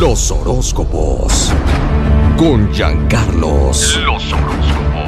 Los 0.00 0.30
horóscopos. 0.30 1.52
Con 2.38 2.72
Giancarlos. 2.72 4.00
Los 4.02 4.32
horóscopos. 4.32 5.04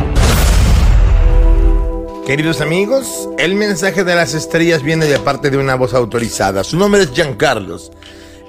Queridos 2.26 2.60
amigos, 2.60 3.30
el 3.38 3.54
mensaje 3.54 4.04
de 4.04 4.14
las 4.14 4.34
estrellas 4.34 4.82
viene 4.82 5.06
de 5.06 5.18
parte 5.18 5.48
de 5.48 5.56
una 5.56 5.76
voz 5.76 5.94
autorizada. 5.94 6.62
Su 6.62 6.76
nombre 6.76 7.00
es 7.00 7.10
Giancarlos. 7.10 7.90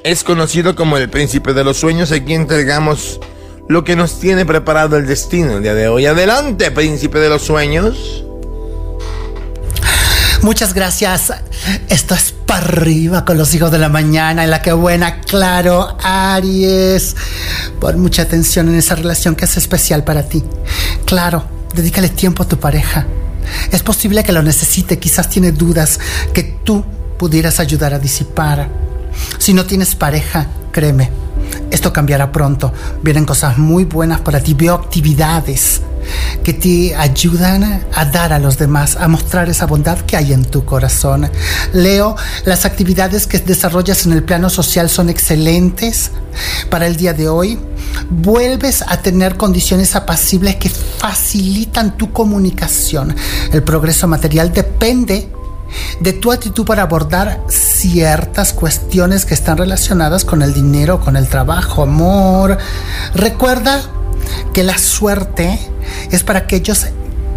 Es 0.03 0.25
conocido 0.25 0.75
como 0.75 0.97
el 0.97 1.09
príncipe 1.09 1.53
de 1.53 1.63
los 1.63 1.77
sueños. 1.77 2.11
Aquí 2.11 2.33
entregamos 2.33 3.21
lo 3.69 3.85
que 3.85 3.95
nos 3.95 4.19
tiene 4.19 4.45
preparado 4.45 4.97
el 4.97 5.07
destino 5.07 5.53
el 5.53 5.63
día 5.63 5.75
de 5.75 5.87
hoy. 5.87 6.07
Adelante, 6.07 6.71
príncipe 6.71 7.19
de 7.19 7.29
los 7.29 7.43
sueños. 7.43 8.25
Muchas 10.43 10.73
gracias. 10.73 11.31
Esto 11.87 12.15
es 12.15 12.33
para 12.33 12.65
arriba 12.65 13.23
con 13.23 13.37
los 13.37 13.55
hijos 13.55 13.71
de 13.71 13.79
la 13.79 13.87
mañana. 13.87 14.43
En 14.43 14.51
la 14.51 14.61
que 14.61 14.73
buena, 14.73 15.21
claro, 15.21 15.97
Aries. 16.03 17.15
Pon 17.79 18.01
mucha 18.01 18.23
atención 18.23 18.67
en 18.67 18.75
esa 18.75 18.95
relación 18.95 19.35
que 19.35 19.45
es 19.45 19.55
especial 19.55 20.03
para 20.03 20.23
ti. 20.23 20.43
Claro, 21.05 21.45
dedícale 21.73 22.09
tiempo 22.09 22.43
a 22.43 22.45
tu 22.45 22.59
pareja. 22.59 23.07
Es 23.71 23.83
posible 23.83 24.21
que 24.25 24.33
lo 24.33 24.43
necesite, 24.43 24.99
quizás 24.99 25.29
tiene 25.29 25.53
dudas 25.53 25.97
que 26.33 26.43
tú 26.43 26.83
pudieras 27.17 27.61
ayudar 27.61 27.93
a 27.93 27.99
disipar. 27.99 28.67
Si 29.37 29.53
no 29.53 29.65
tienes 29.65 29.95
pareja, 29.95 30.47
créeme, 30.73 31.09
esto 31.71 31.93
cambiará 31.93 32.33
pronto. 32.33 32.73
Vienen 33.01 33.23
cosas 33.23 33.57
muy 33.57 33.85
buenas 33.85 34.19
para 34.19 34.41
ti. 34.41 34.53
Veo 34.55 34.75
actividades 34.75 35.81
que 36.43 36.53
te 36.53 36.95
ayudan 36.95 37.85
a 37.93 38.05
dar 38.05 38.33
a 38.33 38.39
los 38.39 38.57
demás, 38.57 38.97
a 38.97 39.07
mostrar 39.07 39.49
esa 39.49 39.65
bondad 39.65 39.99
que 39.99 40.17
hay 40.17 40.33
en 40.33 40.45
tu 40.45 40.65
corazón. 40.65 41.29
Leo, 41.73 42.15
las 42.45 42.65
actividades 42.65 43.27
que 43.27 43.39
desarrollas 43.39 44.05
en 44.05 44.13
el 44.13 44.23
plano 44.23 44.49
social 44.49 44.89
son 44.89 45.09
excelentes 45.09 46.11
para 46.69 46.87
el 46.87 46.95
día 46.95 47.13
de 47.13 47.29
hoy. 47.29 47.59
Vuelves 48.09 48.83
a 48.87 48.97
tener 48.97 49.37
condiciones 49.37 49.95
apacibles 49.95 50.55
que 50.55 50.69
facilitan 50.69 51.97
tu 51.97 52.11
comunicación. 52.11 53.15
El 53.51 53.63
progreso 53.63 54.07
material 54.07 54.51
depende 54.51 55.29
de 55.99 56.13
tu 56.13 56.31
actitud 56.31 56.65
para 56.65 56.83
abordar 56.83 57.43
ciertas 57.49 58.53
cuestiones 58.53 59.25
que 59.25 59.33
están 59.33 59.57
relacionadas 59.57 60.25
con 60.25 60.41
el 60.41 60.53
dinero, 60.53 60.99
con 60.99 61.15
el 61.15 61.27
trabajo, 61.27 61.83
amor. 61.83 62.57
Recuerda 63.15 63.81
que 64.53 64.63
la 64.63 64.77
suerte 64.77 65.59
es 66.11 66.23
para 66.23 66.39
aquellos 66.39 66.87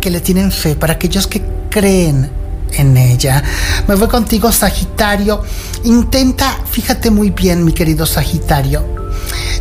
que 0.00 0.10
le 0.10 0.20
tienen 0.20 0.52
fe, 0.52 0.76
para 0.76 0.94
aquellos 0.94 1.26
que 1.26 1.42
creen 1.70 2.30
en 2.72 2.96
ella. 2.96 3.42
Me 3.86 3.94
voy 3.94 4.08
contigo, 4.08 4.50
Sagitario. 4.52 5.42
Intenta, 5.84 6.58
fíjate 6.70 7.10
muy 7.10 7.30
bien, 7.30 7.64
mi 7.64 7.72
querido 7.72 8.06
Sagitario, 8.06 8.84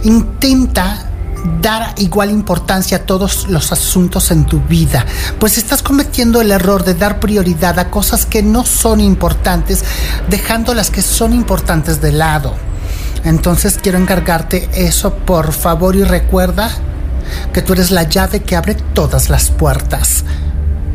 intenta 0.03 1.11
dar 1.61 1.93
igual 1.97 2.31
importancia 2.31 2.97
a 2.97 3.01
todos 3.01 3.47
los 3.49 3.71
asuntos 3.71 4.31
en 4.31 4.45
tu 4.45 4.61
vida, 4.61 5.05
pues 5.39 5.57
estás 5.57 5.83
cometiendo 5.83 6.41
el 6.41 6.51
error 6.51 6.83
de 6.83 6.95
dar 6.95 7.19
prioridad 7.19 7.77
a 7.77 7.91
cosas 7.91 8.25
que 8.25 8.41
no 8.41 8.65
son 8.65 8.99
importantes, 8.99 9.83
dejando 10.27 10.73
las 10.73 10.89
que 10.89 11.01
son 11.01 11.33
importantes 11.33 12.01
de 12.01 12.11
lado. 12.11 12.55
Entonces 13.23 13.79
quiero 13.81 13.97
encargarte 13.97 14.69
eso, 14.73 15.13
por 15.13 15.51
favor, 15.51 15.95
y 15.95 16.03
recuerda 16.03 16.71
que 17.53 17.61
tú 17.61 17.73
eres 17.73 17.91
la 17.91 18.03
llave 18.03 18.41
que 18.41 18.55
abre 18.55 18.75
todas 18.75 19.29
las 19.29 19.49
puertas. 19.49 20.23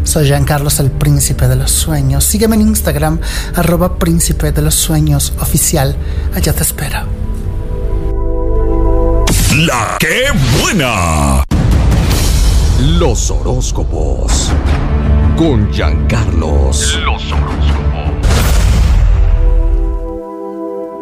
Soy 0.05 0.27
Jean 0.29 0.45
Carlos, 0.45 0.81
el 0.81 0.91
príncipe 0.91 1.47
de 1.47 1.57
los 1.57 1.71
sueños. 1.71 2.25
Sígueme 2.25 2.57
en 2.57 2.63
Instagram, 2.63 3.21
arroba 3.55 3.99
príncipe 3.99 4.51
de 4.51 4.63
los 4.63 4.75
sueños 4.75 5.33
oficial. 5.41 5.95
Allá 6.35 6.53
te 6.53 6.63
espero. 6.63 7.07
La 9.57 9.97
que 9.99 10.27
buena. 10.61 11.45
Los 12.99 13.31
horóscopos. 13.31 14.51
Con 15.37 15.71
Giancarlos. 15.71 16.99
Los 17.05 17.33
horóscopos. 17.33 17.81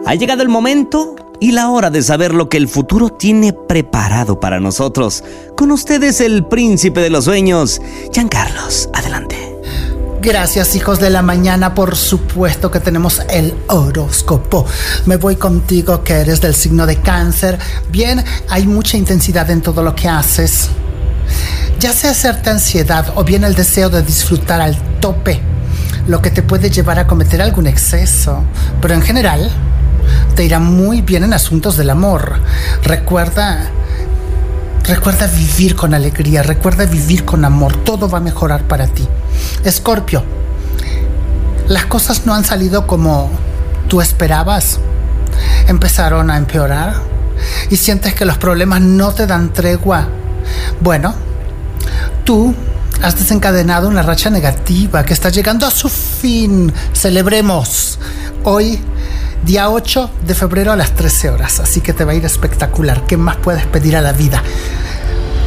Ha 0.07 0.15
llegado 0.15 0.43
el 0.43 0.49
momento 0.49 1.15
y 1.41 1.53
la 1.53 1.71
hora 1.71 1.91
de 1.91 2.03
saber 2.03 2.35
lo 2.35 2.49
que 2.49 2.57
el 2.57 2.69
futuro 2.69 3.11
tiene 3.11 3.53
preparado 3.53 4.41
para 4.41 4.61
nosotros. 4.61 5.23
Con 5.57 5.71
ustedes 5.71 6.21
el 6.21 6.47
príncipe 6.47 7.01
de 7.01 7.11
los 7.11 7.25
sueños, 7.25 7.81
Giancarlos. 8.13 8.89
Adelante. 8.95 9.49
Gracias 10.21 10.75
hijos 10.75 10.99
de 10.99 11.11
la 11.11 11.23
mañana, 11.23 11.75
por 11.75 11.95
supuesto 11.95 12.73
que 12.73 12.81
tenemos 12.81 13.23
el 13.31 13.55
horóscopo. 13.69 14.67
Me 15.07 15.17
voy 15.17 15.37
contigo 15.37 16.03
que 16.03 16.15
eres 16.15 16.41
del 16.41 16.55
signo 16.55 16.87
de 16.87 16.97
cáncer. 16.97 17.59
Bien, 17.91 18.25
hay 18.49 18.67
mucha 18.67 18.97
intensidad 18.97 19.49
en 19.51 19.63
todo 19.63 19.83
lo 19.83 19.95
que 19.95 20.09
haces. 20.09 20.71
Ya 21.79 21.93
sea 21.93 22.15
cierta 22.15 22.51
ansiedad 22.51 23.13
o 23.15 23.23
bien 23.23 23.45
el 23.45 23.55
deseo 23.55 23.91
de 23.91 24.03
disfrutar 24.03 24.61
al 24.61 24.77
tope, 24.99 25.41
lo 26.09 26.21
que 26.21 26.33
te 26.33 26.43
puede 26.43 26.69
llevar 26.69 26.99
a 26.99 27.07
cometer 27.07 27.41
algún 27.41 27.69
exceso. 27.69 28.43
Pero 28.81 28.95
en 28.95 29.03
general, 29.03 29.49
te 30.35 30.45
irá 30.45 30.59
muy 30.59 31.03
bien 31.03 31.25
en 31.25 31.33
asuntos 31.33 31.77
del 31.77 31.91
amor. 31.91 32.35
Recuerda 32.83 33.71
Recuerda 34.89 35.27
vivir 35.27 35.77
con 35.77 35.93
alegría, 35.93 36.43
recuerda 36.43 36.87
vivir 36.87 37.27
con 37.27 37.45
amor, 37.45 37.77
todo 37.85 38.09
va 38.09 38.19
a 38.19 38.21
mejorar 38.23 38.63
para 38.63 38.87
ti. 38.87 39.07
Escorpio, 39.63 40.25
las 41.67 41.85
cosas 41.85 42.25
no 42.25 42.35
han 42.35 42.43
salido 42.43 42.87
como 42.87 43.31
tú 43.87 44.01
esperabas. 44.01 44.81
Empezaron 45.67 46.31
a 46.31 46.39
empeorar 46.39 46.95
y 47.69 47.77
sientes 47.77 48.15
que 48.15 48.25
los 48.25 48.39
problemas 48.39 48.81
no 48.81 49.13
te 49.13 49.27
dan 49.27 49.53
tregua. 49.53 50.09
Bueno, 50.81 51.15
tú 52.25 52.55
has 53.03 53.19
desencadenado 53.19 53.89
una 53.89 54.01
racha 54.01 54.31
negativa 54.31 55.05
que 55.05 55.13
está 55.13 55.29
llegando 55.29 55.67
a 55.67 55.71
su 55.71 55.91
fin. 55.91 56.73
Celebremos. 56.95 57.99
Hoy 58.43 58.81
día 59.45 59.71
8 59.71 60.11
de 60.27 60.35
febrero 60.35 60.73
a 60.73 60.77
las 60.77 60.95
13 60.95 61.31
horas, 61.31 61.61
así 61.61 61.81
que 61.81 61.93
te 61.93 62.05
va 62.05 62.13
a 62.13 62.15
ir 62.15 62.25
espectacular. 62.25 63.07
¿Qué 63.07 63.17
más 63.17 63.37
puedes 63.37 63.67
pedir 63.67 63.97
a 63.97 64.01
la 64.01 64.13
vida? 64.13 64.43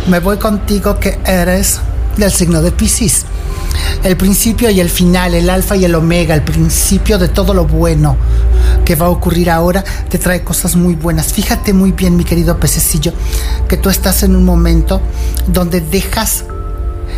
Me 0.07 0.19
voy 0.19 0.38
contigo 0.38 1.00
que 1.00 1.19
eres 1.25 1.79
del 2.18 2.31
signo 2.31 2.62
de 2.62 2.72
Pisces. 2.72 3.25
El 4.03 4.18
principio 4.18 4.69
y 4.69 4.80
el 4.80 4.90
final, 4.90 5.34
el 5.34 5.50
alfa 5.50 5.75
y 5.75 5.85
el 5.85 5.96
omega, 5.96 6.34
el 6.34 6.41
principio 6.41 7.18
de 7.18 7.30
todo 7.30 7.53
lo 7.53 7.66
bueno 7.66 8.18
que 8.85 8.96
va 8.96 9.06
a 9.06 9.09
ocurrir 9.09 9.50
ahora, 9.50 9.84
te 10.09 10.18
trae 10.18 10.44
cosas 10.44 10.75
muy 10.75 10.96
buenas. 10.96 11.34
Fíjate 11.34 11.74
muy 11.74 11.91
bien, 11.91 12.16
mi 12.16 12.24
querido 12.24 12.59
pececillo, 12.59 13.13
que 13.68 13.78
tú 13.78 13.90
estás 13.90 14.24
en 14.24 14.35
un 14.35 14.44
momento 14.44 15.01
donde 15.47 15.81
dejas 15.81 16.46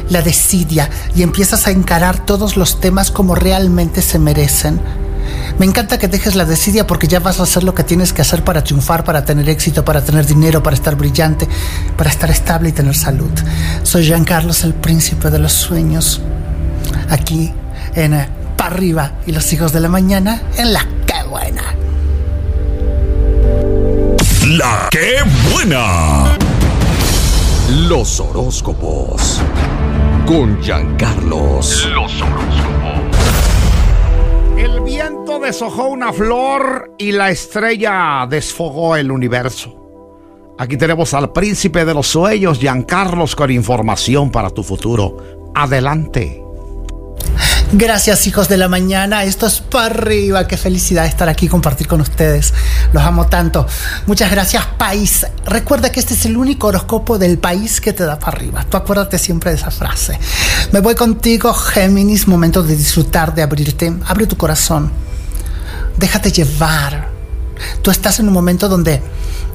la 0.10 0.22
desidia 0.22 0.90
y 1.16 1.24
empiezas 1.24 1.68
a 1.68 1.72
encarar 1.72 2.26
todos 2.26 2.58
los 2.58 2.80
temas 2.80 3.12
como 3.12 3.36
realmente 3.36 4.02
se 4.02 4.20
merecen 4.20 4.82
me 5.60 5.66
encanta 5.66 5.98
que 5.98 6.08
dejes 6.08 6.36
la 6.36 6.46
desidia 6.46 6.88
porque 6.88 7.08
ya 7.08 7.20
vas 7.20 7.40
a 7.40 7.44
hacer 7.44 7.64
lo 7.64 7.74
que 7.74 7.84
tienes 7.84 8.14
que 8.14 8.22
hacer 8.22 8.44
para 8.44 8.64
triunfar, 8.64 9.04
para 9.04 9.26
tener 9.26 9.50
éxito, 9.50 9.84
para 9.86 10.02
tener 10.02 10.26
dinero, 10.26 10.64
para 10.64 10.76
estar 10.76 10.96
brillante, 10.96 11.48
para 11.98 12.10
estar 12.10 12.30
estable 12.30 12.70
y 12.70 12.72
tener 12.72 12.96
salud. 12.96 13.32
Soy 13.84 14.04
Jean 14.04 14.24
Carlos, 14.24 14.64
el 14.64 14.74
príncipe 14.74 15.30
de 15.30 15.40
los 15.40 15.54
sueños, 15.54 16.22
aquí 17.10 17.54
en 17.96 18.14
eh, 18.14 18.28
Pa' 18.58 18.68
arriba 18.68 19.12
y 19.26 19.32
los 19.32 19.52
hijos 19.52 19.74
de 19.74 19.80
la 19.80 19.90
mañana 19.90 20.42
en 20.58 20.74
La 20.74 20.88
Que 21.06 21.24
Buena. 21.28 21.64
La 24.48 24.88
Que 24.90 25.18
Buena. 25.52 26.38
Los 27.88 28.20
horóscopos. 28.20 29.42
Con 30.26 30.62
Giancarlos. 30.62 31.90
Los 31.94 32.22
horóscopos. 32.22 33.13
Deshojó 35.44 35.88
una 35.88 36.14
flor 36.14 36.96
y 36.98 37.12
la 37.12 37.30
estrella 37.30 38.26
desfogó 38.30 38.96
el 38.96 39.12
universo. 39.12 40.56
Aquí 40.58 40.78
tenemos 40.78 41.14
al 41.14 41.34
príncipe 41.34 41.84
de 41.84 41.94
los 41.94 42.08
sueños, 42.08 42.60
Giancarlos, 42.60 43.36
con 43.36 43.52
información 43.52 44.32
para 44.32 44.50
tu 44.52 44.64
futuro. 44.64 45.52
Adelante. 45.54 46.42
Gracias 47.74 48.26
hijos 48.26 48.48
de 48.48 48.56
la 48.56 48.70
mañana, 48.70 49.26
esto 49.26 49.48
es 49.48 49.60
para 49.60 49.88
arriba, 49.88 50.48
qué 50.48 50.56
felicidad 50.56 51.06
estar 51.06 51.28
aquí 51.28 51.48
y 51.48 51.50
compartir 51.50 51.88
con 51.88 52.00
ustedes, 52.00 52.54
los 52.94 53.04
amo 53.04 53.26
tanto. 53.26 53.68
Muchas 54.06 54.32
gracias 54.32 54.66
país. 54.78 55.26
Recuerda 55.46 55.92
que 55.92 56.00
este 56.00 56.14
es 56.14 56.26
el 56.26 56.38
único 56.38 56.68
horóscopo 56.68 57.18
del 57.18 57.38
país 57.38 57.82
que 57.82 57.92
te 57.92 58.06
da 58.06 58.18
para 58.18 58.38
arriba. 58.38 58.66
Tú 58.70 58.78
acuérdate 58.78 59.18
siempre 59.18 59.52
de 59.52 59.58
esa 59.58 59.72
frase. 59.72 60.18
Me 60.72 60.80
voy 60.80 60.96
contigo 60.96 61.54
Géminis, 61.54 62.30
momento 62.30 62.64
de 62.64 62.78
disfrutar, 62.78 63.36
de 63.36 63.42
abrirte. 63.42 63.92
Abre 64.06 64.26
tu 64.26 64.38
corazón, 64.38 64.92
déjate 65.98 66.32
llevar. 66.32 67.10
Tú 67.82 67.92
estás 67.92 68.20
en 68.20 68.28
un 68.28 68.34
momento 68.34 68.68
donde 68.68 69.02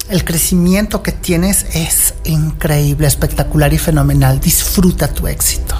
el 0.09 0.23
crecimiento 0.23 1.03
que 1.03 1.11
tienes 1.11 1.65
es 1.73 2.13
increíble, 2.23 3.07
espectacular 3.07 3.73
y 3.73 3.77
fenomenal. 3.77 4.39
Disfruta 4.39 5.07
tu 5.07 5.27
éxito. 5.27 5.75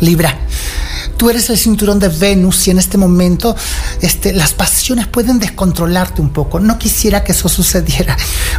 Libra 0.00 0.38
Tú 1.18 1.28
eres 1.28 1.50
el 1.50 1.58
cinturón 1.58 1.98
de 1.98 2.08
Venus 2.08 2.68
y 2.68 2.70
en 2.70 2.78
este 2.78 2.96
momento 2.96 3.56
este, 4.00 4.32
las 4.32 4.52
pasiones 4.52 5.08
pueden 5.08 5.40
descontrolarte 5.40 6.22
un 6.22 6.30
poco. 6.30 6.60
No 6.60 6.78
quisiera 6.78 7.24
que 7.24 7.32
eso 7.32 7.48
sucediera 7.48 8.16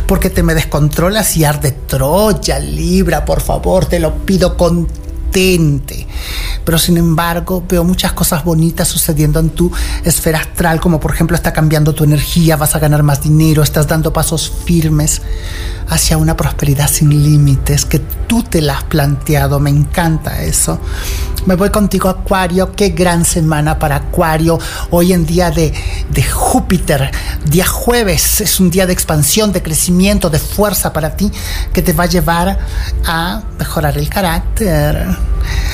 porque 0.08 0.30
te 0.30 0.44
me 0.44 0.54
descontrolas 0.54 1.38
y 1.38 1.46
arde 1.46 1.72
Troya, 1.72 2.60
Libra, 2.60 3.24
por 3.24 3.40
favor, 3.40 3.86
te 3.86 4.00
lo 4.00 4.26
pido 4.26 4.58
con 4.58 4.90
pero 5.32 6.78
sin 6.78 6.98
embargo, 6.98 7.64
veo 7.68 7.84
muchas 7.84 8.14
cosas 8.14 8.44
bonitas 8.44 8.88
sucediendo 8.88 9.40
en 9.40 9.50
tu 9.50 9.72
esfera 10.04 10.40
astral, 10.40 10.80
como 10.80 11.00
por 11.00 11.12
ejemplo 11.12 11.36
está 11.36 11.54
cambiando 11.54 11.94
tu 11.94 12.04
energía, 12.04 12.58
vas 12.58 12.76
a 12.76 12.80
ganar 12.80 13.04
más 13.04 13.22
dinero, 13.22 13.64
estás 13.64 13.88
dando 13.88 14.12
pasos 14.14 14.52
firmes 14.66 15.22
hacia 15.90 16.18
una 16.18 16.38
prosperidad 16.38 16.90
sin 16.90 17.10
límites 17.10 17.86
que 17.86 18.00
tú 18.00 18.44
te 18.44 18.62
la 18.62 18.78
has 18.78 18.84
planteado. 18.84 19.60
Me 19.60 19.70
encanta 19.70 20.44
eso. 20.44 20.80
Me 21.46 21.56
voy 21.56 21.70
contigo, 21.70 22.10
Acuario. 22.10 22.74
Qué 22.74 22.90
gran 22.90 23.26
semana 23.26 23.80
para 23.80 23.96
Acuario. 23.96 24.60
Hoy 24.92 25.14
en 25.14 25.26
día 25.26 25.50
de, 25.50 25.74
de 26.12 26.24
Júpiter, 26.24 27.12
día 27.46 27.66
jueves, 27.66 28.42
es 28.42 28.60
un 28.60 28.70
día 28.70 28.86
de 28.86 28.94
expansión, 28.94 29.52
de 29.52 29.64
crecimiento, 29.64 30.30
de 30.30 30.40
fuerza 30.40 30.94
para 30.94 31.16
ti 31.16 31.32
que 31.74 31.82
te 31.82 31.94
va 31.94 32.04
a 32.04 32.08
llevar 32.08 32.60
a 33.06 33.42
mejorar 33.58 33.98
el 33.98 34.10
carácter 34.10 35.08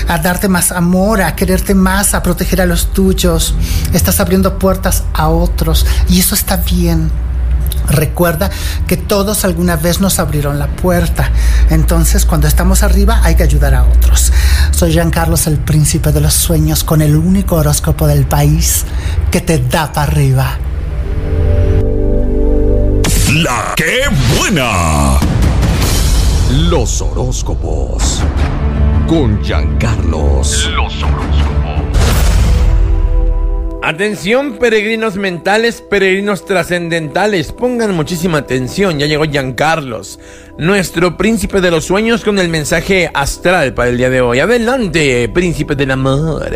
a 0.08 0.18
darte 0.20 0.48
más 0.48 0.72
amor, 0.72 1.22
a 1.22 1.36
quererte 1.36 1.74
más, 1.74 2.14
a 2.14 2.22
proteger 2.22 2.62
a 2.62 2.66
los 2.66 2.94
tuyos. 2.94 3.56
Estás 3.94 4.20
abriendo 4.20 4.60
puertas 4.60 5.04
a 5.14 5.30
otros 5.30 5.86
y 6.10 6.20
eso 6.20 6.36
está 6.36 6.58
bien. 6.58 7.12
Recuerda 7.88 8.50
que 8.88 8.98
todos 8.98 9.46
alguna 9.46 9.76
vez 9.76 10.00
nos 10.00 10.20
abrieron 10.20 10.58
la 10.60 10.68
puerta. 10.68 11.30
Entonces, 11.70 12.26
cuando 12.26 12.48
estamos 12.48 12.84
arriba, 12.84 13.22
hay 13.24 13.36
que 13.36 13.44
ayudar 13.44 13.76
a 13.76 13.84
otros. 13.84 14.32
Soy 14.72 14.94
Jean 14.94 15.12
Carlos, 15.12 15.48
el 15.48 15.58
príncipe 15.58 16.12
de 16.12 16.22
los 16.22 16.34
sueños, 16.34 16.84
con 16.84 17.02
el 17.02 17.16
único 17.16 17.56
horóscopo 17.56 18.08
del 18.08 18.26
país 18.26 18.86
que 19.32 19.42
te 19.42 19.60
da 19.60 19.92
para 19.94 20.12
arriba. 20.12 20.58
La 23.34 23.76
buena. 24.38 25.20
Los 26.70 27.02
horóscopos 27.02 28.22
con 29.08 29.44
Giancarlos. 29.44 30.70
Los 30.76 31.04
horóscopos. 31.04 31.86
Atención, 33.84 34.58
peregrinos 34.58 35.16
mentales, 35.16 35.82
peregrinos 35.82 36.46
trascendentales. 36.46 37.52
Pongan 37.52 37.94
muchísima 37.94 38.40
atención. 38.40 38.98
Ya 38.98 39.06
llegó 39.06 39.26
Giancarlos, 39.26 40.20
nuestro 40.58 41.18
príncipe 41.18 41.62
de 41.62 41.70
los 41.70 41.86
sueños, 41.86 42.24
con 42.24 42.40
el 42.40 42.50
mensaje 42.50 43.12
astral 43.14 43.76
para 43.76 43.90
el 43.90 43.98
día 43.98 44.10
de 44.10 44.22
hoy. 44.22 44.40
Adelante, 44.40 45.30
príncipe 45.30 45.76
del 45.76 45.92
amor. 45.92 46.50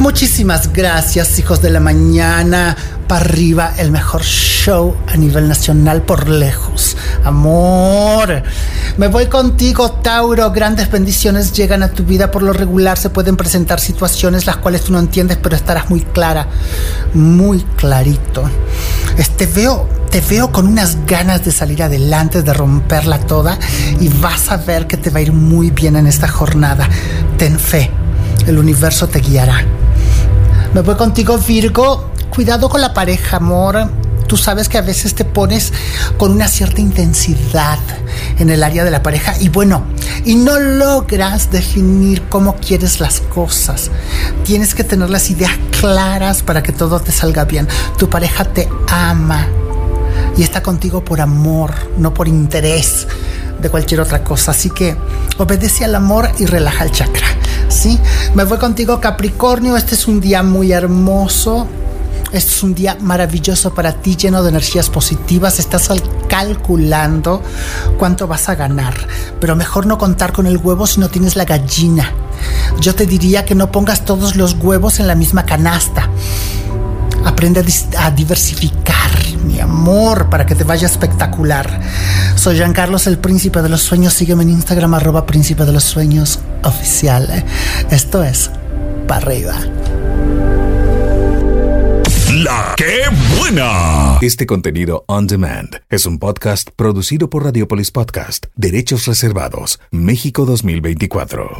Muchísimas 0.00 0.72
gracias, 0.72 1.38
hijos 1.40 1.60
de 1.60 1.70
la 1.70 1.80
mañana. 1.80 2.76
Para 3.08 3.24
arriba, 3.24 3.72
el 3.78 3.90
mejor 3.90 4.22
show 4.22 4.96
a 5.08 5.16
nivel 5.16 5.48
nacional 5.48 6.02
por 6.02 6.28
lejos. 6.28 6.96
Amor. 7.24 8.44
Me 8.96 9.08
voy 9.08 9.26
contigo, 9.26 9.90
Tauro. 9.90 10.52
Grandes 10.52 10.90
bendiciones 10.90 11.52
llegan 11.52 11.82
a 11.82 11.90
tu 11.90 12.04
vida. 12.04 12.30
Por 12.30 12.42
lo 12.42 12.52
regular 12.52 12.96
se 12.96 13.10
pueden 13.10 13.36
presentar 13.36 13.80
situaciones 13.80 14.46
las 14.46 14.58
cuales 14.58 14.82
tú 14.82 14.92
no 14.92 15.00
entiendes, 15.00 15.36
pero 15.42 15.56
estarás 15.56 15.90
muy 15.90 16.02
clara, 16.02 16.46
muy 17.14 17.60
clarito. 17.76 18.48
Este 19.16 19.46
veo 19.46 19.88
te 20.10 20.20
veo 20.20 20.52
con 20.52 20.68
unas 20.68 21.06
ganas 21.06 21.44
de 21.44 21.50
salir 21.50 21.82
adelante, 21.82 22.42
de 22.42 22.54
romperla 22.54 23.18
toda 23.18 23.58
y 24.00 24.08
vas 24.08 24.50
a 24.50 24.58
ver 24.58 24.86
que 24.86 24.96
te 24.96 25.10
va 25.10 25.18
a 25.18 25.22
ir 25.22 25.32
muy 25.32 25.70
bien 25.70 25.96
en 25.96 26.06
esta 26.06 26.28
jornada. 26.28 26.88
Ten 27.36 27.58
fe, 27.58 27.90
el 28.46 28.58
universo 28.58 29.08
te 29.08 29.20
guiará. 29.20 29.77
Me 30.74 30.82
voy 30.82 30.96
contigo, 30.96 31.38
Virgo. 31.38 32.10
Cuidado 32.28 32.68
con 32.68 32.80
la 32.80 32.92
pareja, 32.92 33.38
amor. 33.38 33.90
Tú 34.26 34.36
sabes 34.36 34.68
que 34.68 34.76
a 34.76 34.82
veces 34.82 35.14
te 35.14 35.24
pones 35.24 35.72
con 36.18 36.32
una 36.32 36.46
cierta 36.46 36.82
intensidad 36.82 37.78
en 38.38 38.50
el 38.50 38.62
área 38.62 38.84
de 38.84 38.90
la 38.90 39.02
pareja 39.02 39.34
y 39.40 39.48
bueno, 39.48 39.84
y 40.26 40.34
no 40.34 40.60
logras 40.60 41.50
definir 41.50 42.28
cómo 42.28 42.56
quieres 42.56 43.00
las 43.00 43.20
cosas. 43.20 43.90
Tienes 44.44 44.74
que 44.74 44.84
tener 44.84 45.08
las 45.08 45.30
ideas 45.30 45.52
claras 45.80 46.42
para 46.42 46.62
que 46.62 46.72
todo 46.72 47.00
te 47.00 47.12
salga 47.12 47.46
bien. 47.46 47.66
Tu 47.96 48.10
pareja 48.10 48.44
te 48.44 48.68
ama 48.88 49.48
y 50.36 50.42
está 50.42 50.62
contigo 50.62 51.02
por 51.02 51.22
amor, 51.22 51.72
no 51.96 52.12
por 52.12 52.28
interés 52.28 53.08
de 53.60 53.70
cualquier 53.70 54.02
otra 54.02 54.22
cosa. 54.22 54.50
Así 54.50 54.68
que 54.68 54.94
obedece 55.38 55.86
al 55.86 55.94
amor 55.94 56.30
y 56.38 56.44
relaja 56.44 56.84
el 56.84 56.92
chakra. 56.92 57.26
Me 58.34 58.42
voy 58.42 58.58
contigo 58.58 59.00
Capricornio, 59.00 59.76
este 59.76 59.94
es 59.94 60.08
un 60.08 60.20
día 60.20 60.42
muy 60.42 60.72
hermoso. 60.72 61.68
Este 62.32 62.50
es 62.50 62.62
un 62.64 62.74
día 62.74 62.96
maravilloso 63.00 63.72
para 63.72 63.92
ti, 63.92 64.16
lleno 64.16 64.42
de 64.42 64.48
energías 64.48 64.90
positivas. 64.90 65.60
Estás 65.60 65.88
calculando 66.28 67.40
cuánto 67.96 68.26
vas 68.26 68.48
a 68.48 68.56
ganar. 68.56 68.94
Pero 69.40 69.54
mejor 69.54 69.86
no 69.86 69.96
contar 69.96 70.32
con 70.32 70.46
el 70.46 70.56
huevo 70.56 70.88
si 70.88 70.98
no 70.98 71.08
tienes 71.08 71.36
la 71.36 71.44
gallina. 71.44 72.12
Yo 72.80 72.96
te 72.96 73.06
diría 73.06 73.44
que 73.44 73.54
no 73.54 73.70
pongas 73.70 74.04
todos 74.04 74.34
los 74.34 74.54
huevos 74.54 74.98
en 74.98 75.06
la 75.06 75.14
misma 75.14 75.46
canasta. 75.46 76.10
Aprende 77.24 77.64
a, 77.96 78.10
diversificar, 78.10 79.10
mi 79.44 79.60
amor, 79.60 80.28
para 80.30 80.44
que 80.44 80.56
te 80.56 80.64
vaya 80.64 80.86
espectacular. 80.88 81.80
Soy 82.38 82.56
Jean 82.56 82.72
Carlos, 82.72 83.08
el 83.08 83.18
príncipe 83.18 83.62
de 83.62 83.68
los 83.68 83.82
sueños. 83.82 84.14
Sígueme 84.14 84.44
en 84.44 84.50
Instagram, 84.50 84.94
arroba 84.94 85.26
príncipe 85.26 85.64
de 85.64 85.72
los 85.72 85.82
sueños 85.82 86.38
oficial. 86.62 87.44
Esto 87.90 88.22
es 88.22 88.48
para 89.08 89.26
arriba. 89.26 89.54
La 92.32 92.74
que 92.76 93.02
buena. 93.36 94.18
Este 94.20 94.46
contenido 94.46 95.04
on 95.08 95.26
demand 95.26 95.80
es 95.90 96.06
un 96.06 96.20
podcast 96.20 96.70
producido 96.76 97.28
por 97.28 97.42
Radiopolis 97.42 97.90
Podcast, 97.90 98.46
Derechos 98.54 99.06
Reservados, 99.06 99.80
México 99.90 100.46
2024. 100.46 101.58